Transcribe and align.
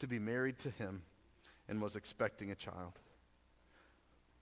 to 0.00 0.06
be 0.06 0.18
married 0.18 0.58
to 0.60 0.70
him 0.70 1.02
and 1.68 1.80
was 1.80 1.96
expecting 1.96 2.50
a 2.50 2.54
child. 2.54 2.98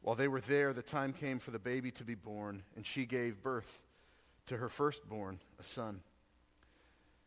While 0.03 0.17
they 0.17 0.29
were 0.29 0.41
there, 0.41 0.73
the 0.73 0.83
time 0.83 1.12
came 1.12 1.39
for 1.39 1.51
the 1.51 1.59
baby 1.59 1.91
to 1.92 2.05
be 2.05 2.15
born, 2.15 2.62
and 2.77 2.87
she 2.87 3.05
gave 3.05 3.42
birth 3.42 3.81
to 4.47 4.57
her 4.57 4.69
firstborn, 4.69 5.39
a 5.61 5.65
son. 5.65 6.01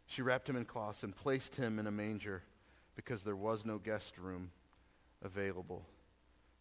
She 0.08 0.22
wrapped 0.22 0.50
him 0.50 0.56
in 0.56 0.66
cloths 0.66 1.04
and 1.04 1.16
placed 1.16 1.56
him 1.56 1.80
in 1.80 1.88
a 1.88 1.92
manger 1.92 2.44
because 2.96 3.24
there 3.24 3.36
was 3.36 3.66
no 3.66 3.78
guest 3.78 4.18
room 4.18 4.52
available 5.24 5.86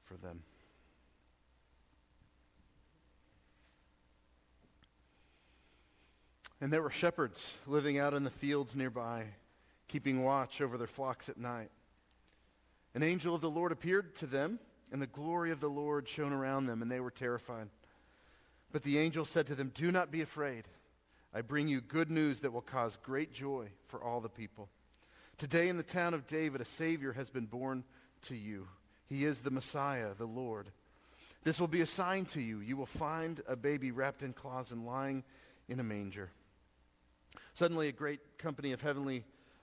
for 0.05 0.15
them. 0.15 0.43
And 6.61 6.73
there 6.73 6.83
were 6.83 6.91
shepherds 6.91 7.55
living 7.67 7.99
out 7.99 8.15
in 8.15 8.23
the 8.23 8.31
fields 8.31 8.77
nearby 8.77 9.25
keeping 9.93 10.25
watch 10.25 10.63
over 10.63 10.79
their 10.79 10.87
flocks 10.87 11.29
at 11.29 11.37
night. 11.37 11.71
An 12.95 13.03
angel 13.03 13.35
of 13.35 13.43
the 13.43 13.51
Lord 13.51 13.73
appeared 13.73 14.15
to 14.17 14.27
them, 14.27 14.59
and 14.91 15.03
the 15.03 15.07
glory 15.07 15.51
of 15.51 15.61
the 15.61 15.69
Lord 15.69 16.09
shone 16.09 16.33
around 16.33 16.65
them, 16.65 16.81
and 16.81 16.91
they 16.91 16.99
were 16.99 17.11
terrified. 17.11 17.69
But 18.73 18.85
the 18.85 18.99
angel 18.99 19.27
said 19.27 19.49
to 19.49 19.55
them, 19.55 19.71
Do 19.75 19.93
not 19.93 20.11
be 20.11 20.23
afraid. 20.23 20.65
I 21.35 21.43
bring 21.43 21.69
you 21.69 21.83
good 21.83 22.11
news 22.11 22.41
that 22.41 22.55
will 22.55 22.63
cause 22.63 22.97
great 23.03 23.35
joy 23.35 23.69
for 23.89 24.03
all 24.03 24.23
the 24.23 24.31
people. 24.31 24.71
Today 25.37 25.69
in 25.69 25.77
the 25.77 25.83
town 25.83 26.15
of 26.15 26.27
David, 26.27 26.63
a 26.63 26.67
Savior 26.67 27.13
has 27.13 27.29
been 27.29 27.47
born 27.47 27.85
to 28.23 28.35
you. 28.35 28.69
He 29.11 29.27
is 29.27 29.43
the 29.43 29.51
Messiah, 29.51 30.15
the 30.17 30.25
Lord. 30.25 30.71
This 31.45 31.61
will 31.61 31.69
be 31.69 31.83
a 31.83 31.87
sign 31.87 32.25
to 32.27 32.41
you. 32.41 32.61
You 32.61 32.79
will 32.79 32.87
find 32.87 33.43
a 33.47 33.57
baby 33.57 33.91
wrapped 33.91 34.23
in 34.23 34.33
cloths 34.33 34.71
and 34.71 34.87
lying 34.87 35.23
in 35.69 35.81
a 35.81 35.85
manger. 35.85 36.31
Suddenly, 37.55 37.89
a 37.89 37.93
great 37.93 38.39
company 38.39 38.73
of 38.73 38.81
heavenly 38.81 39.25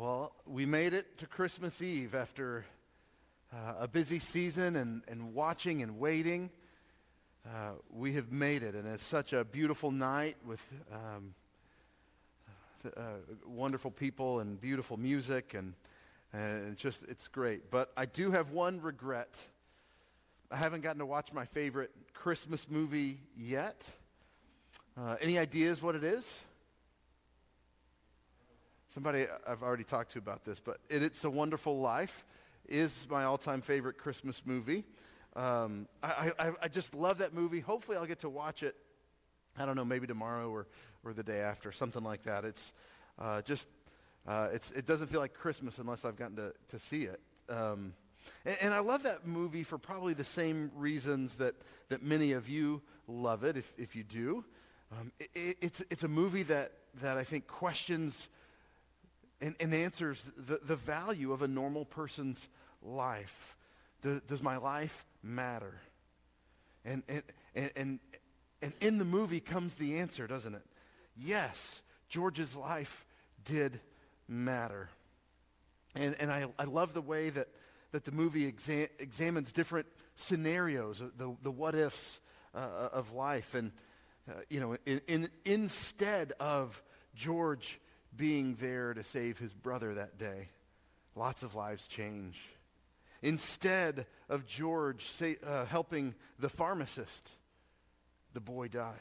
Well, 0.00 0.32
we 0.46 0.64
made 0.64 0.94
it 0.94 1.18
to 1.18 1.26
Christmas 1.26 1.82
Eve 1.82 2.14
after 2.14 2.64
uh, 3.52 3.74
a 3.80 3.86
busy 3.86 4.18
season 4.18 4.76
and, 4.76 5.02
and 5.06 5.34
watching 5.34 5.82
and 5.82 5.98
waiting. 5.98 6.48
Uh, 7.44 7.72
we 7.92 8.14
have 8.14 8.32
made 8.32 8.62
it, 8.62 8.74
and 8.74 8.88
it's 8.88 9.04
such 9.04 9.34
a 9.34 9.44
beautiful 9.44 9.90
night 9.90 10.38
with 10.46 10.62
um, 10.90 11.34
uh, 12.96 13.00
wonderful 13.46 13.90
people 13.90 14.40
and 14.40 14.58
beautiful 14.58 14.96
music, 14.96 15.52
and, 15.52 15.74
and 16.32 16.78
just 16.78 17.02
it's 17.06 17.28
great. 17.28 17.70
But 17.70 17.92
I 17.94 18.06
do 18.06 18.30
have 18.30 18.52
one 18.52 18.80
regret. 18.80 19.34
I 20.50 20.56
haven't 20.56 20.80
gotten 20.80 21.00
to 21.00 21.06
watch 21.06 21.30
my 21.34 21.44
favorite 21.44 21.90
Christmas 22.14 22.66
movie 22.70 23.18
yet. 23.36 23.84
Uh, 24.98 25.16
any 25.20 25.38
ideas 25.38 25.82
what 25.82 25.94
it 25.94 26.04
is? 26.04 26.24
Somebody 28.92 29.26
I've 29.46 29.62
already 29.62 29.84
talked 29.84 30.12
to 30.12 30.18
about 30.18 30.44
this, 30.44 30.58
but 30.58 30.78
it, 30.88 31.04
It's 31.04 31.22
a 31.22 31.30
Wonderful 31.30 31.78
Life 31.78 32.24
is 32.68 32.90
my 33.08 33.22
all-time 33.22 33.62
favorite 33.62 33.98
Christmas 33.98 34.42
movie. 34.44 34.84
Um, 35.36 35.86
I, 36.02 36.32
I, 36.40 36.50
I, 36.62 36.68
just 36.68 36.92
love 36.92 37.18
that 37.18 37.32
movie. 37.32 37.60
Hopefully 37.60 37.96
I'll 37.96 38.06
get 38.06 38.20
to 38.22 38.28
watch 38.28 38.64
it, 38.64 38.74
I 39.56 39.64
don't 39.64 39.76
know, 39.76 39.84
maybe 39.84 40.08
tomorrow 40.08 40.50
or, 40.50 40.66
or 41.04 41.12
the 41.12 41.22
day 41.22 41.38
after, 41.38 41.70
something 41.70 42.02
like 42.02 42.24
that. 42.24 42.44
It's 42.44 42.72
uh, 43.16 43.42
just, 43.42 43.68
uh, 44.26 44.48
it's, 44.52 44.72
it 44.72 44.86
doesn't 44.86 45.06
feel 45.06 45.20
like 45.20 45.34
Christmas 45.34 45.78
unless 45.78 46.04
I've 46.04 46.16
gotten 46.16 46.34
to, 46.34 46.52
to 46.70 46.78
see 46.80 47.04
it. 47.04 47.20
Um, 47.48 47.92
and, 48.44 48.56
and, 48.60 48.74
I 48.74 48.80
love 48.80 49.04
that 49.04 49.24
movie 49.24 49.62
for 49.62 49.78
probably 49.78 50.14
the 50.14 50.24
same 50.24 50.72
reasons 50.74 51.34
that, 51.36 51.54
that 51.90 52.02
many 52.02 52.32
of 52.32 52.48
you 52.48 52.82
love 53.06 53.44
it, 53.44 53.56
if, 53.56 53.72
if 53.78 53.94
you 53.94 54.02
do. 54.02 54.44
Um, 54.90 55.12
it, 55.20 55.58
it's, 55.60 55.80
it's 55.90 56.02
a 56.02 56.08
movie 56.08 56.42
that, 56.44 56.72
that 57.00 57.16
I 57.16 57.22
think 57.22 57.46
questions 57.46 58.28
and, 59.40 59.54
and 59.60 59.74
answers 59.74 60.24
the, 60.36 60.60
the 60.62 60.76
value 60.76 61.32
of 61.32 61.42
a 61.42 61.48
normal 61.48 61.84
person's 61.84 62.48
life. 62.82 63.56
Do, 64.02 64.20
does 64.26 64.42
my 64.42 64.56
life 64.56 65.04
matter? 65.22 65.80
And, 66.84 67.02
and, 67.08 67.22
and, 67.76 67.98
and 68.62 68.72
in 68.80 68.98
the 68.98 69.04
movie 69.04 69.40
comes 69.40 69.74
the 69.74 69.98
answer, 69.98 70.26
doesn't 70.26 70.54
it? 70.54 70.62
Yes, 71.16 71.82
George's 72.08 72.54
life 72.54 73.04
did 73.44 73.80
matter. 74.28 74.88
And, 75.94 76.16
and 76.20 76.30
I, 76.30 76.46
I 76.58 76.64
love 76.64 76.94
the 76.94 77.02
way 77.02 77.30
that, 77.30 77.48
that 77.92 78.04
the 78.04 78.12
movie 78.12 78.50
exa- 78.50 78.88
examines 78.98 79.52
different 79.52 79.86
scenarios, 80.16 81.02
the, 81.16 81.36
the 81.42 81.50
what 81.50 81.74
ifs 81.74 82.20
uh, 82.54 82.88
of 82.92 83.12
life. 83.12 83.54
And, 83.54 83.72
uh, 84.28 84.34
you 84.48 84.60
know, 84.60 84.76
in, 84.86 85.00
in, 85.08 85.28
instead 85.44 86.32
of 86.38 86.82
George 87.14 87.80
being 88.16 88.56
there 88.60 88.94
to 88.94 89.02
save 89.02 89.38
his 89.38 89.52
brother 89.52 89.94
that 89.94 90.18
day. 90.18 90.48
Lots 91.14 91.42
of 91.42 91.54
lives 91.54 91.86
change. 91.86 92.40
Instead 93.22 94.06
of 94.28 94.46
George 94.46 95.06
say, 95.06 95.36
uh, 95.46 95.64
helping 95.66 96.14
the 96.38 96.48
pharmacist 96.48 97.30
the 98.32 98.40
boy 98.40 98.68
dies. 98.68 98.94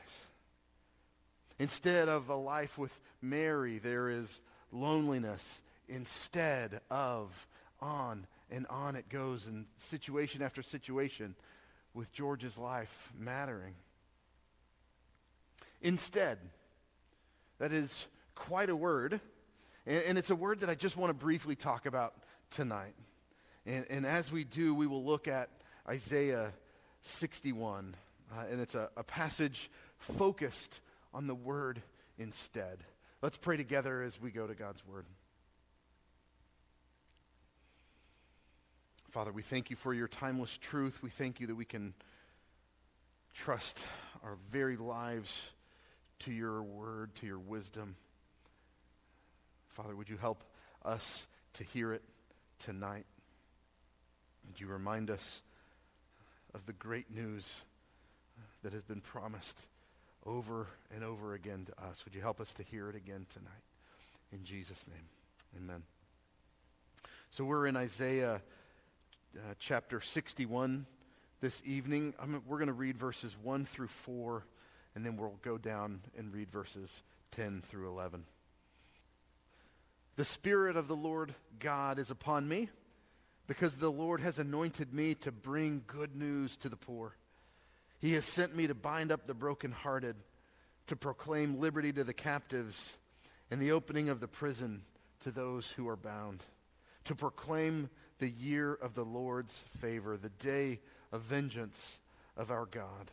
Instead 1.58 2.08
of 2.10 2.30
a 2.30 2.36
life 2.36 2.78
with 2.78 2.98
Mary, 3.22 3.80
there 3.80 4.10
is 4.10 4.40
loneliness. 4.72 5.62
Instead 5.88 6.80
of 6.90 7.48
on 7.82 8.26
and 8.50 8.66
on 8.68 8.96
it 8.96 9.10
goes, 9.10 9.46
and 9.46 9.66
situation 9.78 10.42
after 10.42 10.64
situation 10.64 11.36
with 11.94 12.12
George's 12.12 12.58
life 12.58 13.12
mattering. 13.18 13.76
Instead, 15.82 16.40
that 17.60 17.72
is 17.72 18.08
quite 18.40 18.70
a 18.70 18.76
word, 18.76 19.20
and, 19.86 20.04
and 20.08 20.18
it's 20.18 20.30
a 20.30 20.36
word 20.36 20.62
that 20.62 20.70
I 20.70 20.76
just 20.76 20.98
want 20.98 21.10
to 21.10 21.14
briefly 21.14 21.56
talk 21.56 21.86
about 21.86 22.16
tonight. 22.50 22.96
And, 23.66 23.86
and 23.90 24.06
as 24.06 24.32
we 24.32 24.44
do, 24.44 24.74
we 24.74 24.88
will 24.88 25.04
look 25.04 25.28
at 25.28 25.50
Isaiah 25.88 26.54
61, 27.02 27.96
uh, 28.32 28.44
and 28.50 28.62
it's 28.62 28.76
a, 28.76 28.90
a 28.96 29.04
passage 29.04 29.70
focused 29.98 30.80
on 31.14 31.28
the 31.28 31.36
word 31.36 31.82
instead. 32.18 32.80
Let's 33.22 33.38
pray 33.38 33.58
together 33.58 34.02
as 34.02 34.20
we 34.20 34.32
go 34.32 34.48
to 34.48 34.56
God's 34.56 34.86
word. 34.88 35.06
Father, 39.10 39.32
we 39.34 39.42
thank 39.42 39.70
you 39.70 39.76
for 39.76 39.94
your 39.94 40.08
timeless 40.08 40.56
truth. 40.58 41.02
We 41.02 41.10
thank 41.10 41.40
you 41.40 41.48
that 41.48 41.56
we 41.56 41.66
can 41.66 41.94
trust 43.34 43.80
our 44.24 44.38
very 44.52 44.78
lives 44.78 45.52
to 46.20 46.32
your 46.32 46.62
word, 46.62 47.16
to 47.16 47.26
your 47.26 47.40
wisdom. 47.40 47.96
Father, 49.82 49.96
would 49.96 50.10
you 50.10 50.18
help 50.18 50.44
us 50.84 51.26
to 51.54 51.64
hear 51.64 51.94
it 51.94 52.02
tonight? 52.66 53.06
Would 54.46 54.60
you 54.60 54.68
remind 54.68 55.10
us 55.10 55.42
of 56.54 56.66
the 56.66 56.74
great 56.74 57.10
news 57.16 57.46
that 58.62 58.74
has 58.74 58.84
been 58.84 59.00
promised 59.00 59.58
over 60.26 60.68
and 60.94 61.02
over 61.02 61.34
again 61.34 61.66
to 61.66 61.86
us? 61.86 62.04
Would 62.04 62.14
you 62.14 62.20
help 62.20 62.42
us 62.42 62.54
to 62.56 62.64
hear 62.64 62.90
it 62.90 62.96
again 62.98 63.26
tonight? 63.30 63.64
In 64.34 64.44
Jesus' 64.44 64.84
name, 64.86 65.06
amen. 65.56 65.84
So 67.32 67.46
we're 67.46 67.66
in 67.66 67.78
Isaiah 67.78 68.42
uh, 69.38 69.54
chapter 69.60 70.02
61 70.02 70.88
this 71.40 71.62
evening. 71.64 72.16
I'm, 72.20 72.44
we're 72.46 72.58
going 72.58 72.68
to 72.68 72.74
read 72.74 72.98
verses 72.98 73.34
1 73.42 73.64
through 73.64 73.88
4, 73.88 74.44
and 74.96 75.06
then 75.06 75.16
we'll 75.16 75.40
go 75.42 75.58
down 75.58 76.02
and 76.18 76.34
read 76.34 76.52
verses 76.52 77.04
10 77.32 77.64
through 77.70 77.88
11. 77.88 78.26
The 80.20 80.26
Spirit 80.26 80.76
of 80.76 80.90
the 80.90 80.98
Lord 80.98 81.34
God 81.60 81.98
is 81.98 82.12
upon 82.12 82.46
me 82.46 82.68
because 83.48 83.78
the 83.78 83.90
Lord 83.90 84.20
has 84.20 84.38
anointed 84.38 84.94
me 84.94 85.16
to 85.16 85.32
bring 85.32 85.82
good 85.88 86.14
news 86.14 86.58
to 86.58 86.68
the 86.68 86.76
poor. 86.76 87.16
He 88.00 88.12
has 88.16 88.26
sent 88.26 88.54
me 88.54 88.68
to 88.68 88.76
bind 88.76 89.14
up 89.14 89.26
the 89.26 89.34
brokenhearted, 89.34 90.18
to 90.88 90.96
proclaim 90.98 91.62
liberty 91.62 91.94
to 91.94 92.04
the 92.04 92.14
captives, 92.14 92.98
and 93.50 93.62
the 93.62 93.72
opening 93.72 94.10
of 94.10 94.20
the 94.20 94.28
prison 94.28 94.82
to 95.22 95.32
those 95.32 95.70
who 95.70 95.88
are 95.88 95.96
bound, 95.96 96.44
to 97.06 97.16
proclaim 97.16 97.90
the 98.18 98.30
year 98.30 98.74
of 98.74 98.96
the 98.96 99.06
Lord's 99.06 99.58
favor, 99.80 100.18
the 100.18 100.28
day 100.28 100.82
of 101.14 101.22
vengeance 101.22 102.00
of 102.36 102.52
our 102.52 102.66
God, 102.66 103.10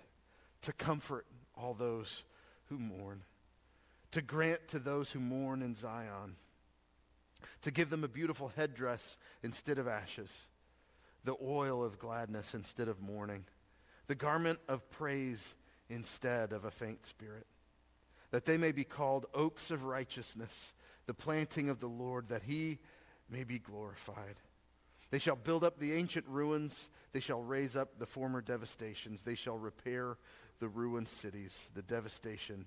to 0.63 0.73
comfort 0.73 1.25
all 1.55 1.73
those 1.73 2.25
who 2.65 2.81
mourn, 2.81 3.23
to 4.11 4.21
grant 4.21 4.67
to 4.71 4.81
those 4.81 5.13
who 5.13 5.21
mourn 5.21 5.63
in 5.63 5.77
Zion, 5.77 6.35
to 7.63 7.71
give 7.71 7.91
them 7.91 8.05
a 8.05 8.09
beautiful 8.09 8.53
headdress 8.57 9.17
instead 9.43 9.79
of 9.79 9.89
ashes, 9.89 10.31
the 11.25 11.37
oil 11.43 11.85
of 11.85 11.99
gladness 11.99 12.55
instead 12.55 12.89
of 12.89 13.01
mourning, 13.01 13.45
the 14.07 14.15
garment 14.15 14.59
of 14.69 14.89
praise 14.91 15.55
instead 15.89 16.53
of 16.53 16.65
a 16.65 16.71
faint 16.71 17.05
spirit, 17.07 17.47
that 18.31 18.45
they 18.45 18.57
may 18.57 18.73
be 18.73 18.85
called 18.85 19.27
oaks 19.35 19.71
of 19.71 19.85
righteousness, 19.85 20.73
the 21.07 21.15
planting 21.15 21.69
of 21.69 21.81
the 21.81 21.87
Lord, 21.87 22.29
that 22.29 22.43
he 22.43 22.79
may 23.31 23.45
be 23.45 23.59
glorified. 23.59 24.37
They 25.11 25.19
shall 25.19 25.37
build 25.37 25.65
up 25.65 25.79
the 25.79 25.93
ancient 25.93 26.27
ruins. 26.29 26.75
They 27.13 27.21
shall 27.21 27.41
raise 27.41 27.77
up 27.77 27.99
the 27.99 28.07
former 28.07 28.41
devastations. 28.41 29.23
They 29.23 29.37
shall 29.37 29.59
repair 29.59 30.17
the 30.59 30.69
ruined 30.69 31.09
cities, 31.09 31.53
the 31.75 31.83
devastation 31.83 32.67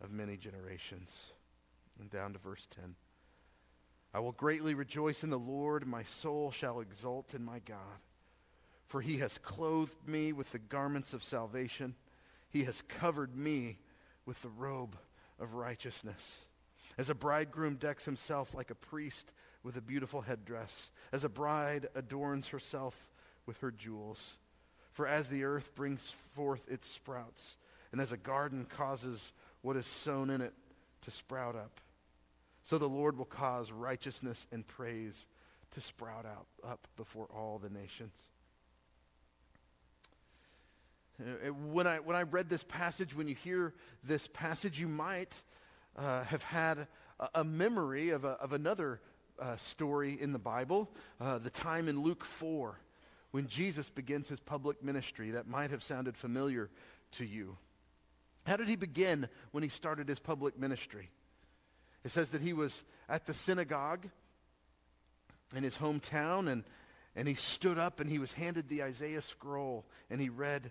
of 0.00 0.12
many 0.12 0.36
generations. 0.36 1.10
And 2.00 2.10
down 2.10 2.32
to 2.32 2.38
verse 2.38 2.66
10. 2.74 2.94
I 4.14 4.20
will 4.20 4.32
greatly 4.32 4.74
rejoice 4.74 5.24
in 5.24 5.30
the 5.30 5.38
Lord. 5.38 5.86
My 5.86 6.04
soul 6.04 6.52
shall 6.52 6.78
exult 6.80 7.34
in 7.34 7.44
my 7.44 7.58
God. 7.58 7.98
For 8.86 9.00
he 9.00 9.18
has 9.18 9.38
clothed 9.38 10.06
me 10.06 10.32
with 10.32 10.52
the 10.52 10.60
garments 10.60 11.12
of 11.12 11.24
salvation. 11.24 11.96
He 12.50 12.62
has 12.62 12.80
covered 12.82 13.36
me 13.36 13.78
with 14.24 14.40
the 14.40 14.48
robe 14.48 14.96
of 15.40 15.54
righteousness. 15.54 16.38
As 16.96 17.10
a 17.10 17.14
bridegroom 17.14 17.74
decks 17.74 18.04
himself 18.04 18.54
like 18.54 18.70
a 18.70 18.76
priest 18.76 19.32
with 19.64 19.76
a 19.76 19.82
beautiful 19.82 20.20
headdress, 20.20 20.90
as 21.12 21.24
a 21.24 21.28
bride 21.28 21.88
adorns 21.96 22.48
herself 22.48 22.94
with 23.46 23.58
her 23.58 23.72
jewels. 23.72 24.34
For 24.92 25.08
as 25.08 25.28
the 25.28 25.42
earth 25.42 25.74
brings 25.74 26.14
forth 26.36 26.60
its 26.68 26.88
sprouts, 26.88 27.56
and 27.90 28.00
as 28.00 28.12
a 28.12 28.16
garden 28.16 28.64
causes 28.64 29.32
what 29.62 29.76
is 29.76 29.86
sown 29.86 30.30
in 30.30 30.40
it 30.40 30.52
to 31.02 31.10
sprout 31.10 31.56
up, 31.56 31.80
so 32.64 32.78
the 32.78 32.88
Lord 32.88 33.16
will 33.16 33.24
cause 33.24 33.70
righteousness 33.70 34.46
and 34.50 34.66
praise 34.66 35.26
to 35.74 35.80
sprout 35.80 36.26
out 36.26 36.46
up 36.66 36.86
before 36.96 37.26
all 37.26 37.58
the 37.58 37.68
nations. 37.68 38.12
Uh, 41.20 41.52
when 41.52 41.86
I, 41.86 41.98
when 41.98 42.16
I 42.16 42.22
read 42.22 42.48
this 42.48 42.64
passage, 42.64 43.14
when 43.14 43.28
you 43.28 43.34
hear 43.34 43.74
this 44.02 44.28
passage, 44.32 44.80
you 44.80 44.88
might 44.88 45.32
uh, 45.96 46.24
have 46.24 46.42
had 46.42 46.86
a, 47.20 47.28
a 47.36 47.44
memory 47.44 48.10
of, 48.10 48.24
a, 48.24 48.30
of 48.30 48.52
another 48.52 49.00
uh, 49.38 49.56
story 49.56 50.18
in 50.20 50.32
the 50.32 50.38
Bible, 50.38 50.90
uh, 51.20 51.38
the 51.38 51.50
time 51.50 51.88
in 51.88 52.02
Luke 52.02 52.24
4 52.24 52.78
when 53.30 53.46
Jesus 53.46 53.90
begins 53.90 54.28
his 54.28 54.40
public 54.40 54.82
ministry. 54.82 55.32
That 55.32 55.46
might 55.46 55.70
have 55.70 55.82
sounded 55.82 56.16
familiar 56.16 56.70
to 57.12 57.24
you. 57.24 57.58
How 58.46 58.56
did 58.56 58.68
he 58.68 58.76
begin 58.76 59.28
when 59.52 59.62
he 59.62 59.68
started 59.68 60.08
his 60.08 60.18
public 60.18 60.58
ministry? 60.58 61.10
It 62.04 62.10
says 62.10 62.28
that 62.30 62.42
he 62.42 62.52
was 62.52 62.84
at 63.08 63.26
the 63.26 63.34
synagogue 63.34 64.06
in 65.54 65.62
his 65.62 65.76
hometown 65.76 66.50
and, 66.50 66.64
and 67.16 67.26
he 67.26 67.34
stood 67.34 67.78
up 67.78 68.00
and 68.00 68.10
he 68.10 68.18
was 68.18 68.32
handed 68.32 68.68
the 68.68 68.82
Isaiah 68.82 69.22
scroll 69.22 69.86
and 70.10 70.20
he 70.20 70.28
read 70.28 70.70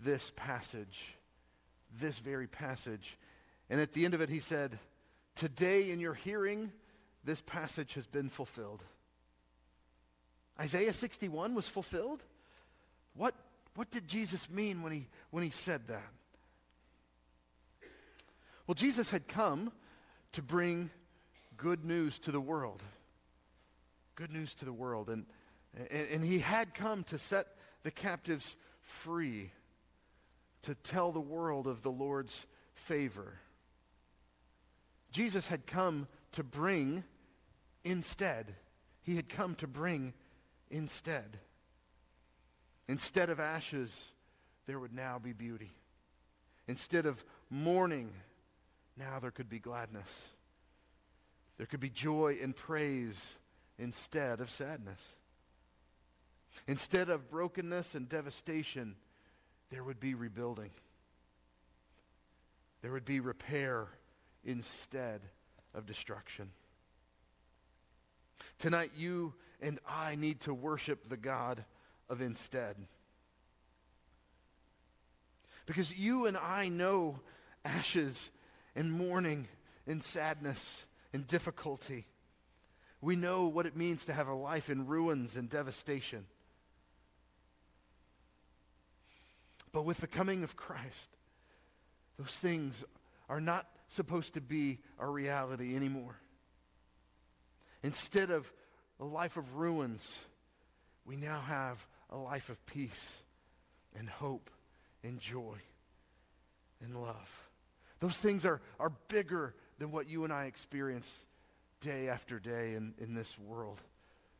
this 0.00 0.32
passage, 0.34 1.16
this 2.00 2.18
very 2.18 2.48
passage. 2.48 3.16
And 3.70 3.80
at 3.80 3.92
the 3.92 4.04
end 4.04 4.14
of 4.14 4.20
it 4.20 4.28
he 4.28 4.40
said, 4.40 4.78
Today 5.36 5.90
in 5.90 6.00
your 6.00 6.14
hearing, 6.14 6.72
this 7.24 7.40
passage 7.40 7.94
has 7.94 8.06
been 8.06 8.28
fulfilled. 8.28 8.82
Isaiah 10.60 10.92
61 10.92 11.54
was 11.54 11.68
fulfilled? 11.68 12.22
What, 13.14 13.34
what 13.74 13.90
did 13.90 14.06
Jesus 14.06 14.50
mean 14.50 14.82
when 14.82 14.92
he, 14.92 15.08
when 15.30 15.42
he 15.42 15.50
said 15.50 15.88
that? 15.88 16.10
Well, 18.66 18.74
Jesus 18.74 19.10
had 19.10 19.28
come 19.28 19.72
to 20.34 20.42
bring 20.42 20.90
good 21.56 21.84
news 21.84 22.18
to 22.20 22.32
the 22.32 22.40
world. 22.40 22.82
Good 24.14 24.32
news 24.32 24.54
to 24.54 24.64
the 24.64 24.72
world. 24.72 25.08
And, 25.08 25.26
and, 25.76 26.08
and 26.12 26.24
he 26.24 26.40
had 26.40 26.74
come 26.74 27.02
to 27.04 27.18
set 27.18 27.46
the 27.82 27.90
captives 27.90 28.56
free, 28.80 29.50
to 30.62 30.74
tell 30.74 31.12
the 31.12 31.20
world 31.20 31.66
of 31.66 31.82
the 31.82 31.90
Lord's 31.90 32.46
favor. 32.74 33.38
Jesus 35.10 35.46
had 35.46 35.66
come 35.66 36.08
to 36.32 36.42
bring 36.42 37.04
instead. 37.84 38.54
He 39.02 39.16
had 39.16 39.28
come 39.28 39.54
to 39.56 39.66
bring 39.66 40.14
instead. 40.70 41.38
Instead 42.88 43.30
of 43.30 43.38
ashes, 43.38 43.92
there 44.66 44.78
would 44.78 44.92
now 44.92 45.18
be 45.18 45.32
beauty. 45.32 45.72
Instead 46.66 47.06
of 47.06 47.22
mourning, 47.50 48.10
now 48.96 49.18
there 49.20 49.30
could 49.30 49.48
be 49.48 49.58
gladness. 49.58 50.08
There 51.56 51.66
could 51.66 51.80
be 51.80 51.90
joy 51.90 52.38
and 52.42 52.54
praise 52.54 53.34
instead 53.78 54.40
of 54.40 54.50
sadness. 54.50 55.00
Instead 56.66 57.10
of 57.10 57.30
brokenness 57.30 57.94
and 57.94 58.08
devastation, 58.08 58.96
there 59.70 59.82
would 59.82 60.00
be 60.00 60.14
rebuilding. 60.14 60.70
There 62.82 62.92
would 62.92 63.04
be 63.04 63.20
repair 63.20 63.88
instead 64.44 65.20
of 65.74 65.86
destruction. 65.86 66.50
Tonight, 68.58 68.92
you 68.96 69.34
and 69.60 69.78
I 69.88 70.14
need 70.14 70.40
to 70.40 70.54
worship 70.54 71.08
the 71.08 71.16
God 71.16 71.64
of 72.08 72.20
instead. 72.20 72.76
Because 75.66 75.96
you 75.96 76.26
and 76.26 76.36
I 76.36 76.68
know 76.68 77.20
ashes 77.64 78.30
and 78.74 78.92
mourning 78.92 79.48
and 79.86 80.02
sadness 80.02 80.84
and 81.12 81.26
difficulty. 81.26 82.06
We 83.00 83.16
know 83.16 83.46
what 83.46 83.66
it 83.66 83.76
means 83.76 84.04
to 84.06 84.12
have 84.12 84.28
a 84.28 84.34
life 84.34 84.70
in 84.70 84.86
ruins 84.86 85.36
and 85.36 85.48
devastation. 85.48 86.26
But 89.72 89.84
with 89.84 89.98
the 89.98 90.06
coming 90.06 90.44
of 90.44 90.56
Christ, 90.56 91.08
Those 92.18 92.30
things 92.30 92.84
are 93.28 93.40
not 93.40 93.66
supposed 93.88 94.34
to 94.34 94.40
be 94.40 94.78
our 94.98 95.10
reality 95.10 95.74
anymore. 95.74 96.16
Instead 97.82 98.30
of 98.30 98.50
a 99.00 99.04
life 99.04 99.36
of 99.36 99.56
ruins, 99.56 100.08
we 101.04 101.16
now 101.16 101.40
have 101.40 101.84
a 102.10 102.16
life 102.16 102.48
of 102.48 102.64
peace 102.66 103.18
and 103.98 104.08
hope 104.08 104.50
and 105.02 105.18
joy 105.20 105.56
and 106.82 107.00
love. 107.00 107.48
Those 108.00 108.16
things 108.16 108.44
are, 108.44 108.60
are 108.78 108.92
bigger 109.08 109.54
than 109.78 109.90
what 109.90 110.08
you 110.08 110.24
and 110.24 110.32
I 110.32 110.44
experience 110.44 111.10
day 111.80 112.08
after 112.08 112.38
day 112.38 112.74
in, 112.74 112.94
in 112.98 113.14
this 113.14 113.38
world 113.38 113.80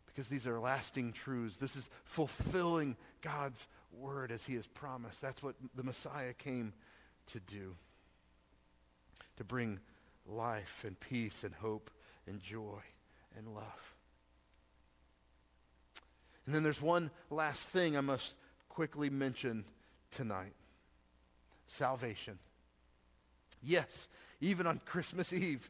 because 0.06 0.28
these 0.28 0.46
are 0.46 0.60
lasting 0.60 1.12
truths. 1.12 1.56
This 1.56 1.74
is 1.76 1.88
fulfilling 2.04 2.96
God's 3.20 3.66
word 3.92 4.30
as 4.30 4.44
he 4.44 4.54
has 4.54 4.66
promised. 4.66 5.20
That's 5.20 5.42
what 5.42 5.56
the 5.74 5.82
Messiah 5.82 6.32
came 6.32 6.72
to 7.28 7.40
do, 7.40 7.74
to 9.36 9.44
bring 9.44 9.80
life 10.26 10.84
and 10.86 10.98
peace 11.00 11.42
and 11.42 11.54
hope 11.54 11.90
and 12.26 12.40
joy 12.40 12.80
and 13.36 13.54
love. 13.54 13.94
And 16.46 16.54
then 16.54 16.62
there's 16.62 16.82
one 16.82 17.10
last 17.30 17.62
thing 17.62 17.96
I 17.96 18.00
must 18.00 18.34
quickly 18.68 19.10
mention 19.10 19.64
tonight 20.10 20.52
salvation. 21.66 22.38
Yes, 23.64 24.08
even 24.40 24.66
on 24.66 24.80
Christmas 24.84 25.32
Eve, 25.32 25.68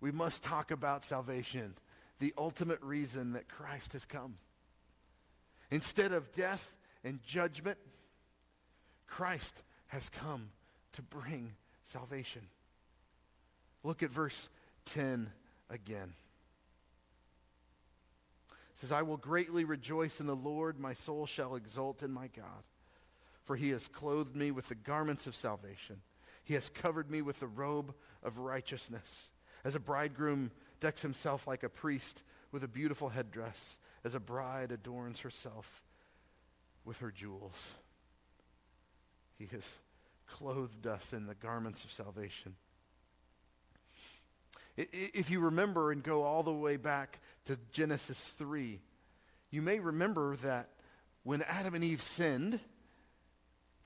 we 0.00 0.10
must 0.12 0.42
talk 0.42 0.70
about 0.70 1.04
salvation, 1.04 1.74
the 2.18 2.34
ultimate 2.36 2.82
reason 2.82 3.32
that 3.32 3.48
Christ 3.48 3.94
has 3.94 4.04
come. 4.04 4.34
Instead 5.70 6.12
of 6.12 6.32
death 6.32 6.72
and 7.04 7.22
judgment, 7.22 7.78
Christ 9.06 9.62
has 9.88 10.08
come 10.10 10.50
to 10.92 11.02
bring 11.02 11.52
salvation. 11.92 12.42
Look 13.82 14.02
at 14.02 14.10
verse 14.10 14.48
10 14.86 15.30
again. 15.70 16.12
It 18.50 18.80
says, 18.80 18.92
I 18.92 19.02
will 19.02 19.16
greatly 19.16 19.64
rejoice 19.64 20.20
in 20.20 20.26
the 20.26 20.36
Lord. 20.36 20.78
My 20.78 20.94
soul 20.94 21.26
shall 21.26 21.54
exult 21.54 22.02
in 22.02 22.10
my 22.10 22.28
God. 22.28 22.64
For 23.44 23.56
he 23.56 23.70
has 23.70 23.86
clothed 23.88 24.36
me 24.36 24.50
with 24.50 24.68
the 24.68 24.74
garments 24.74 25.26
of 25.26 25.34
salvation. 25.34 26.02
He 26.44 26.54
has 26.54 26.68
covered 26.68 27.10
me 27.10 27.22
with 27.22 27.40
the 27.40 27.46
robe 27.46 27.94
of 28.22 28.38
righteousness. 28.38 29.30
As 29.64 29.74
a 29.74 29.80
bridegroom 29.80 30.50
decks 30.80 31.02
himself 31.02 31.46
like 31.46 31.62
a 31.62 31.68
priest 31.68 32.22
with 32.50 32.64
a 32.64 32.68
beautiful 32.68 33.10
headdress, 33.10 33.76
as 34.04 34.14
a 34.14 34.20
bride 34.20 34.72
adorns 34.72 35.20
herself 35.20 35.82
with 36.84 36.98
her 36.98 37.10
jewels. 37.10 37.54
He 39.38 39.46
has 39.52 39.68
clothed 40.26 40.86
us 40.86 41.12
in 41.12 41.26
the 41.26 41.34
garments 41.34 41.84
of 41.84 41.92
salvation. 41.92 42.54
If 44.76 45.30
you 45.30 45.40
remember 45.40 45.92
and 45.92 46.02
go 46.02 46.22
all 46.22 46.42
the 46.42 46.52
way 46.52 46.76
back 46.76 47.20
to 47.46 47.58
Genesis 47.72 48.32
3, 48.38 48.80
you 49.50 49.62
may 49.62 49.78
remember 49.78 50.36
that 50.36 50.70
when 51.22 51.42
Adam 51.42 51.74
and 51.74 51.84
Eve 51.84 52.02
sinned, 52.02 52.60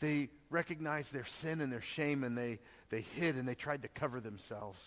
they 0.01 0.31
recognized 0.51 1.13
their 1.13 1.25
sin 1.25 1.61
and 1.61 1.73
their 1.73 1.81
shame 1.81 2.25
and 2.25 2.37
they, 2.37 2.61
they 2.91 3.01
hid 3.01 3.37
and 3.37 3.47
they 3.47 3.55
tried 3.55 3.83
to 3.83 3.89
cover 3.89 4.21
themselves. 4.21 4.81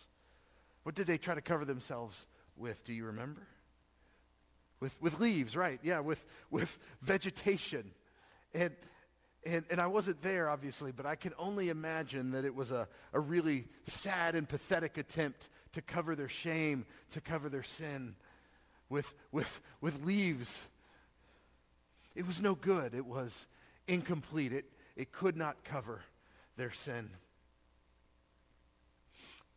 What 0.84 0.96
did 0.96 1.08
they 1.08 1.18
try 1.18 1.36
to 1.36 1.42
cover 1.42 1.66
themselves 1.66 2.16
with? 2.56 2.84
Do 2.86 2.94
you 2.94 3.06
remember? 3.06 3.42
With, 4.80 4.96
with 5.02 5.20
leaves, 5.20 5.56
right? 5.56 5.80
Yeah, 5.84 6.00
with, 6.00 6.24
with 6.52 6.78
vegetation. 7.02 7.92
And, 8.54 8.72
and, 9.46 9.66
and 9.70 9.82
I 9.82 9.88
wasn't 9.88 10.22
there, 10.22 10.50
obviously, 10.50 10.92
but 10.92 11.06
I 11.06 11.16
can 11.16 11.34
only 11.38 11.70
imagine 11.70 12.32
that 12.32 12.46
it 12.46 12.54
was 12.54 12.72
a, 12.72 12.88
a 13.14 13.20
really 13.20 13.66
sad 13.88 14.36
and 14.36 14.48
pathetic 14.48 14.98
attempt 14.98 15.50
to 15.74 15.82
cover 15.82 16.16
their 16.16 16.30
shame, 16.30 16.86
to 17.12 17.22
cover 17.22 17.50
their 17.50 17.64
sin 17.64 18.16
with, 18.90 19.14
with, 19.32 19.60
with 19.82 20.06
leaves. 20.06 20.58
It 22.16 22.26
was 22.26 22.40
no 22.40 22.56
good. 22.56 22.94
It 22.94 23.06
was 23.06 23.46
incomplete. 23.88 24.54
It, 24.54 24.66
it 24.98 25.12
could 25.14 25.38
not 25.38 25.64
cover 25.64 26.02
their 26.58 26.72
sin. 26.72 27.10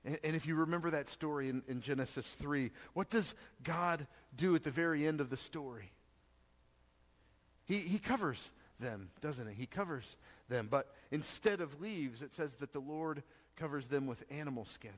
And, 0.04 0.34
if 0.34 0.46
you 0.46 0.54
remember 0.54 0.90
that 0.90 1.10
story 1.10 1.48
in, 1.50 1.62
in 1.68 1.82
Genesis 1.82 2.26
3, 2.38 2.70
what 2.94 3.10
does 3.10 3.34
God 3.62 4.06
do 4.34 4.54
at 4.54 4.64
the 4.64 4.70
very 4.70 5.06
end 5.06 5.20
of 5.20 5.28
the 5.28 5.36
story? 5.36 5.92
He, 7.66 7.78
he 7.80 7.98
covers 7.98 8.50
them, 8.78 9.10
doesn't 9.20 9.46
he? 9.46 9.54
He 9.54 9.66
covers 9.66 10.04
them. 10.48 10.68
But 10.70 10.94
instead 11.10 11.60
of 11.60 11.82
leaves, 11.82 12.22
it 12.22 12.32
says 12.32 12.54
that 12.60 12.72
the 12.72 12.80
Lord 12.80 13.22
covers 13.56 13.86
them 13.86 14.06
with 14.06 14.24
animal 14.30 14.64
skins. 14.64 14.94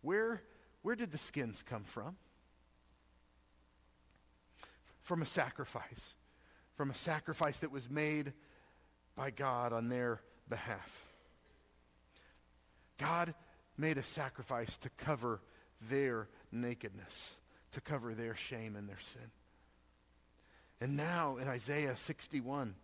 Where, 0.00 0.42
where 0.80 0.96
did 0.96 1.12
the 1.12 1.18
skins 1.18 1.62
come 1.62 1.84
from? 1.84 2.16
From 5.02 5.20
a 5.20 5.26
sacrifice. 5.26 6.14
From 6.74 6.90
a 6.90 6.94
sacrifice 6.94 7.58
that 7.58 7.70
was 7.70 7.90
made 7.90 8.32
by 9.16 9.30
God 9.30 9.72
on 9.72 9.88
their 9.88 10.20
behalf. 10.48 11.00
God 12.98 13.34
made 13.76 13.98
a 13.98 14.02
sacrifice 14.02 14.76
to 14.78 14.90
cover 14.90 15.40
their 15.90 16.28
nakedness, 16.50 17.32
to 17.72 17.80
cover 17.80 18.14
their 18.14 18.36
shame 18.36 18.76
and 18.76 18.88
their 18.88 19.00
sin. 19.12 19.30
And 20.80 20.96
now 20.96 21.36
in 21.36 21.48
Isaiah 21.48 21.96
61, 21.96 22.74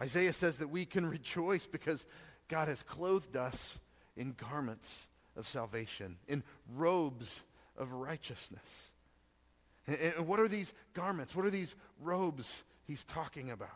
Isaiah 0.00 0.32
says 0.32 0.58
that 0.58 0.68
we 0.68 0.84
can 0.84 1.06
rejoice 1.06 1.66
because 1.66 2.04
God 2.48 2.68
has 2.68 2.82
clothed 2.82 3.36
us 3.36 3.78
in 4.16 4.32
garments 4.32 5.06
of 5.36 5.48
salvation, 5.48 6.16
in 6.28 6.42
robes 6.74 7.40
of 7.76 7.92
righteousness. 7.92 8.90
And, 9.86 10.26
what 10.26 10.40
are 10.40 10.48
these 10.48 10.72
garments? 10.94 11.34
What 11.34 11.46
are 11.46 11.50
these 11.50 11.74
robes 12.00 12.50
he's 12.86 13.04
talking 13.04 13.50
about? 13.50 13.68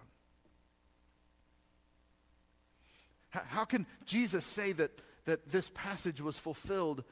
How, 3.31 3.65
can 3.65 3.87
Jesus 4.07 4.45
say 4.45 4.73
that, 4.73 4.91
that 5.25 5.51
this 5.51 5.71
passage 5.75 6.21
was 6.21 6.37
fulfilled 6.37 7.05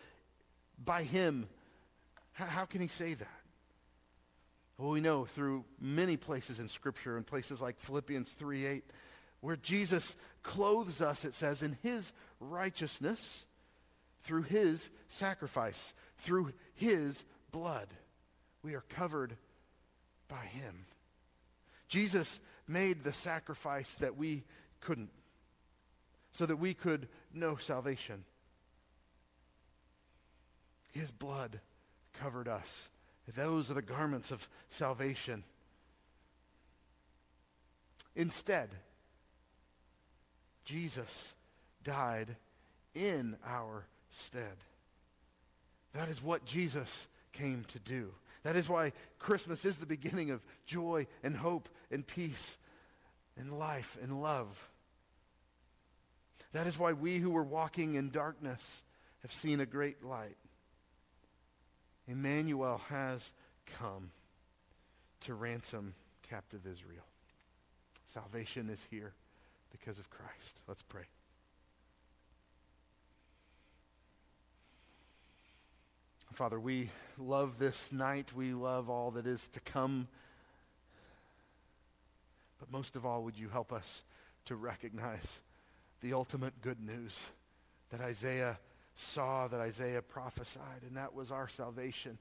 by 0.84 1.04
him? 1.04 1.48
How, 2.32 2.64
can 2.64 2.80
he 2.80 2.88
say 2.88 3.14
that? 3.14 3.28
Well, 4.76 4.90
we 4.90 5.00
know 5.00 5.24
through 5.24 5.64
many 5.80 6.16
places 6.16 6.58
in 6.58 6.68
Scripture, 6.68 7.16
in 7.16 7.24
places 7.24 7.60
like 7.60 7.80
Philippians 7.80 8.30
3 8.30 8.66
8, 8.66 8.84
where 9.40 9.56
Jesus 9.56 10.16
clothes 10.42 11.00
us, 11.00 11.24
it 11.24 11.34
says, 11.34 11.62
in 11.62 11.78
his 11.82 12.12
righteousness 12.40 13.44
through 14.22 14.42
his 14.42 14.88
sacrifice, 15.08 15.92
through 16.18 16.52
his 16.74 17.24
blood. 17.50 17.88
We 18.62 18.74
are 18.74 18.84
covered 18.88 19.36
by 20.28 20.44
him. 20.44 20.84
Jesus 21.88 22.38
made 22.66 23.02
the 23.02 23.12
sacrifice 23.12 23.92
that 24.00 24.16
we 24.16 24.44
couldn't 24.80 25.10
so 26.32 26.46
that 26.46 26.56
we 26.56 26.74
could 26.74 27.08
know 27.32 27.56
salvation. 27.56 28.24
His 30.92 31.10
blood 31.10 31.60
covered 32.20 32.48
us. 32.48 32.88
Those 33.36 33.70
are 33.70 33.74
the 33.74 33.82
garments 33.82 34.30
of 34.30 34.48
salvation. 34.68 35.44
Instead, 38.16 38.70
Jesus 40.64 41.34
died 41.84 42.36
in 42.94 43.36
our 43.46 43.86
stead. 44.10 44.56
That 45.94 46.08
is 46.08 46.22
what 46.22 46.44
Jesus 46.44 47.06
came 47.32 47.64
to 47.68 47.78
do. 47.78 48.12
That 48.42 48.56
is 48.56 48.68
why 48.68 48.92
Christmas 49.18 49.64
is 49.64 49.78
the 49.78 49.86
beginning 49.86 50.30
of 50.30 50.42
joy 50.66 51.06
and 51.22 51.36
hope 51.36 51.68
and 51.90 52.06
peace 52.06 52.56
and 53.36 53.58
life 53.58 53.96
and 54.02 54.20
love. 54.20 54.68
That 56.52 56.66
is 56.66 56.78
why 56.78 56.92
we 56.92 57.18
who 57.18 57.30
were 57.30 57.44
walking 57.44 57.94
in 57.94 58.10
darkness 58.10 58.62
have 59.22 59.32
seen 59.32 59.60
a 59.60 59.66
great 59.66 60.02
light. 60.02 60.36
Emmanuel 62.06 62.80
has 62.88 63.30
come 63.78 64.10
to 65.20 65.34
ransom 65.34 65.94
captive 66.28 66.66
Israel. 66.66 67.04
Salvation 68.14 68.70
is 68.70 68.80
here 68.90 69.12
because 69.70 69.98
of 69.98 70.08
Christ. 70.08 70.62
Let's 70.66 70.82
pray. 70.82 71.04
Father, 76.32 76.60
we 76.60 76.90
love 77.18 77.58
this 77.58 77.90
night. 77.90 78.32
We 78.32 78.52
love 78.52 78.88
all 78.88 79.10
that 79.12 79.26
is 79.26 79.48
to 79.54 79.60
come. 79.60 80.06
But 82.60 82.70
most 82.70 82.94
of 82.94 83.04
all, 83.04 83.24
would 83.24 83.36
you 83.36 83.48
help 83.48 83.72
us 83.72 84.04
to 84.44 84.54
recognize 84.54 85.40
the 86.00 86.12
ultimate 86.12 86.60
good 86.60 86.80
news 86.80 87.18
that 87.90 88.00
Isaiah 88.00 88.58
saw, 88.94 89.48
that 89.48 89.60
Isaiah 89.60 90.02
prophesied, 90.02 90.82
and 90.86 90.96
that 90.96 91.14
was 91.14 91.30
our 91.30 91.48
salvation 91.48 92.18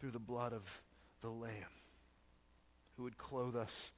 through 0.00 0.12
the 0.12 0.18
blood 0.18 0.52
of 0.52 0.62
the 1.22 1.30
Lamb 1.30 1.52
who 2.96 3.02
would 3.04 3.18
clothe 3.18 3.56
us 3.56 3.92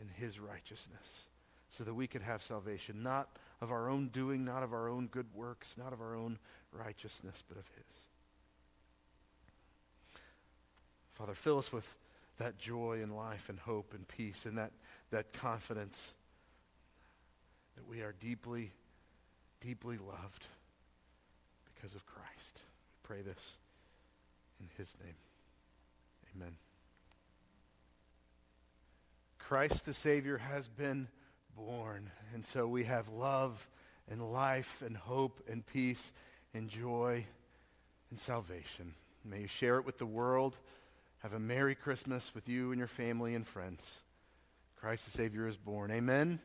in 0.00 0.08
his 0.08 0.40
righteousness 0.40 1.28
so 1.76 1.84
that 1.84 1.94
we 1.94 2.06
could 2.06 2.22
have 2.22 2.42
salvation, 2.42 3.02
not 3.02 3.28
of 3.60 3.70
our 3.70 3.88
own 3.88 4.08
doing, 4.08 4.44
not 4.44 4.62
of 4.62 4.72
our 4.72 4.88
own 4.88 5.06
good 5.06 5.26
works, 5.34 5.74
not 5.76 5.92
of 5.92 6.00
our 6.00 6.14
own 6.14 6.38
righteousness, 6.72 7.42
but 7.48 7.56
of 7.56 7.64
his. 7.76 7.84
Father, 11.14 11.34
fill 11.34 11.58
us 11.58 11.72
with 11.72 11.96
that 12.38 12.58
joy 12.58 13.00
and 13.02 13.14
life 13.14 13.48
and 13.48 13.58
hope 13.58 13.94
and 13.94 14.06
peace 14.08 14.44
and 14.44 14.58
that, 14.58 14.72
that 15.10 15.32
confidence 15.32 16.14
that 17.76 17.86
we 17.88 18.02
are 18.02 18.14
deeply, 18.20 18.72
deeply 19.60 19.98
loved 19.98 20.46
because 21.74 21.94
of 21.94 22.06
Christ. 22.06 22.62
We 23.02 23.08
pray 23.08 23.22
this 23.22 23.56
in 24.60 24.68
his 24.76 24.88
name. 25.02 25.14
Amen. 26.36 26.56
Christ 29.38 29.84
the 29.84 29.94
Savior 29.94 30.38
has 30.38 30.68
been 30.68 31.08
born. 31.56 32.10
And 32.32 32.44
so 32.46 32.66
we 32.66 32.84
have 32.84 33.08
love 33.08 33.68
and 34.10 34.32
life 34.32 34.82
and 34.84 34.96
hope 34.96 35.42
and 35.50 35.66
peace 35.66 36.12
and 36.52 36.68
joy 36.68 37.24
and 38.10 38.18
salvation. 38.18 38.94
May 39.24 39.42
you 39.42 39.46
share 39.46 39.78
it 39.78 39.86
with 39.86 39.98
the 39.98 40.06
world. 40.06 40.56
Have 41.22 41.32
a 41.32 41.38
Merry 41.38 41.74
Christmas 41.74 42.32
with 42.34 42.48
you 42.48 42.70
and 42.70 42.78
your 42.78 42.88
family 42.88 43.34
and 43.34 43.46
friends. 43.46 43.82
Christ 44.76 45.06
the 45.06 45.10
Savior 45.12 45.48
is 45.48 45.56
born. 45.56 45.90
Amen. 45.90 46.40